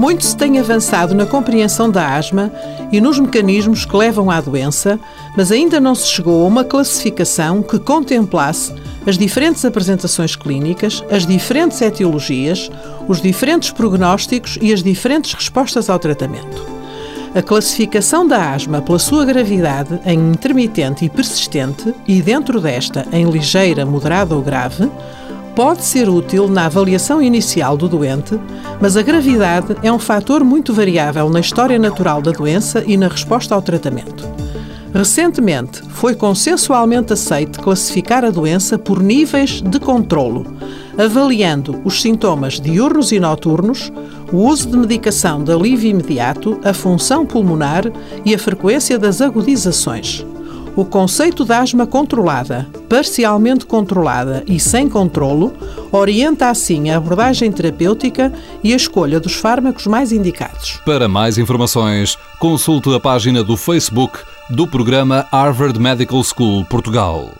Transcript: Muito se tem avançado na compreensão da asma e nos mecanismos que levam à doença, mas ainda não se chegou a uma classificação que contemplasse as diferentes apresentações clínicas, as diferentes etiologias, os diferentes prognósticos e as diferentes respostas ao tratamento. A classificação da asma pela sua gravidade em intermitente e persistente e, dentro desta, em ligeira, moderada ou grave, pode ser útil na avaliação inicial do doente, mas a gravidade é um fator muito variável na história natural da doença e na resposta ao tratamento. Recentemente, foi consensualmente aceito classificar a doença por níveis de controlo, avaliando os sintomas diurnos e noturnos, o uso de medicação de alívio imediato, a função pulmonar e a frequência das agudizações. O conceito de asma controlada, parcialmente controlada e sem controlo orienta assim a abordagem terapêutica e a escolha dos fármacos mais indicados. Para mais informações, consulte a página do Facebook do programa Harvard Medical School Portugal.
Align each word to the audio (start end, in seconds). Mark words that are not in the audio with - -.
Muito 0.00 0.24
se 0.24 0.34
tem 0.34 0.58
avançado 0.58 1.14
na 1.14 1.26
compreensão 1.26 1.90
da 1.90 2.16
asma 2.16 2.50
e 2.90 3.00
nos 3.00 3.18
mecanismos 3.18 3.84
que 3.84 3.94
levam 3.94 4.30
à 4.30 4.40
doença, 4.40 4.98
mas 5.36 5.52
ainda 5.52 5.78
não 5.78 5.94
se 5.94 6.08
chegou 6.08 6.42
a 6.42 6.48
uma 6.48 6.64
classificação 6.64 7.62
que 7.62 7.78
contemplasse 7.78 8.72
as 9.06 9.18
diferentes 9.18 9.64
apresentações 9.64 10.34
clínicas, 10.34 11.04
as 11.10 11.26
diferentes 11.26 11.80
etiologias, 11.80 12.70
os 13.06 13.20
diferentes 13.20 13.70
prognósticos 13.70 14.58
e 14.60 14.72
as 14.72 14.82
diferentes 14.82 15.34
respostas 15.34 15.90
ao 15.90 15.98
tratamento. 15.98 16.66
A 17.34 17.42
classificação 17.42 18.26
da 18.26 18.52
asma 18.52 18.82
pela 18.82 18.98
sua 18.98 19.24
gravidade 19.24 20.00
em 20.04 20.18
intermitente 20.32 21.04
e 21.04 21.08
persistente 21.08 21.94
e, 22.06 22.20
dentro 22.20 22.60
desta, 22.60 23.06
em 23.12 23.30
ligeira, 23.30 23.86
moderada 23.86 24.34
ou 24.34 24.42
grave, 24.42 24.90
pode 25.54 25.84
ser 25.84 26.08
útil 26.08 26.48
na 26.48 26.66
avaliação 26.66 27.22
inicial 27.22 27.76
do 27.76 27.88
doente, 27.88 28.38
mas 28.80 28.96
a 28.96 29.02
gravidade 29.02 29.76
é 29.82 29.92
um 29.92 29.98
fator 29.98 30.44
muito 30.44 30.72
variável 30.72 31.28
na 31.28 31.40
história 31.40 31.78
natural 31.78 32.22
da 32.22 32.30
doença 32.30 32.82
e 32.86 32.96
na 32.96 33.08
resposta 33.08 33.54
ao 33.54 33.62
tratamento. 33.62 34.28
Recentemente, 34.92 35.82
foi 35.90 36.14
consensualmente 36.14 37.12
aceito 37.12 37.60
classificar 37.60 38.24
a 38.24 38.30
doença 38.30 38.76
por 38.76 39.00
níveis 39.00 39.62
de 39.62 39.78
controlo, 39.78 40.44
avaliando 40.98 41.80
os 41.84 42.02
sintomas 42.02 42.60
diurnos 42.60 43.12
e 43.12 43.20
noturnos, 43.20 43.92
o 44.32 44.38
uso 44.38 44.68
de 44.68 44.76
medicação 44.76 45.44
de 45.44 45.52
alívio 45.52 45.90
imediato, 45.90 46.58
a 46.64 46.72
função 46.72 47.24
pulmonar 47.24 47.84
e 48.24 48.34
a 48.34 48.38
frequência 48.38 48.98
das 48.98 49.20
agudizações. 49.20 50.26
O 50.76 50.84
conceito 50.84 51.44
de 51.44 51.52
asma 51.52 51.86
controlada, 51.86 52.68
parcialmente 52.88 53.66
controlada 53.66 54.44
e 54.46 54.60
sem 54.60 54.88
controlo 54.88 55.52
orienta 55.90 56.48
assim 56.48 56.90
a 56.90 56.96
abordagem 56.96 57.50
terapêutica 57.50 58.32
e 58.62 58.72
a 58.72 58.76
escolha 58.76 59.18
dos 59.18 59.34
fármacos 59.34 59.86
mais 59.86 60.12
indicados. 60.12 60.80
Para 60.84 61.08
mais 61.08 61.38
informações, 61.38 62.16
consulte 62.38 62.94
a 62.94 63.00
página 63.00 63.42
do 63.42 63.56
Facebook 63.56 64.18
do 64.48 64.66
programa 64.66 65.26
Harvard 65.30 65.78
Medical 65.78 66.22
School 66.22 66.64
Portugal. 66.64 67.30